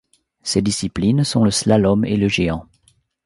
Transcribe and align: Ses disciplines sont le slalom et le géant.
Ses 0.41 0.63
disciplines 0.63 1.23
sont 1.23 1.43
le 1.43 1.51
slalom 1.51 2.03
et 2.05 2.17
le 2.17 2.27
géant. 2.27 2.65